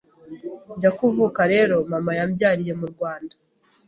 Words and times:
Njya 0.75 0.91
kuvuka 0.97 1.41
rero, 1.53 1.75
mama 1.91 2.11
yambyariye 2.17 2.73
mu 2.79 2.85
Rwanda 2.93 3.35